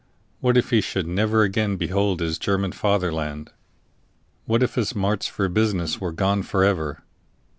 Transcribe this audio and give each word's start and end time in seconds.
What 0.39 0.57
if 0.57 0.71
he 0.71 0.81
should 0.81 1.05
never 1.07 1.43
again 1.43 1.77
behold 1.77 2.21
his 2.21 2.39
German 2.39 2.71
fatherland? 2.71 3.51
What 4.47 4.63
if 4.63 4.73
his 4.73 4.95
marts 4.95 5.27
for 5.27 5.47
business 5.47 6.01
were 6.01 6.11
gone 6.11 6.41
for 6.41 6.63
ever? 6.63 7.03